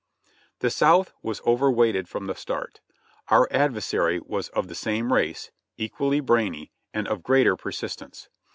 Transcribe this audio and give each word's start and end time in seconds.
The 0.61 0.71
South 0.71 1.13
was 1.21 1.41
overweighted 1.45 2.07
from 2.09 2.25
the 2.25 2.33
start. 2.33 2.81
Our 3.27 3.47
adversary 3.51 4.19
was 4.19 4.49
of 4.49 4.67
the 4.67 4.73
same 4.73 5.13
race, 5.13 5.51
equally 5.77 6.21
brainy, 6.21 6.71
and 6.91 7.07
of 7.07 7.21
greater 7.21 7.55
persistence. 7.55 8.27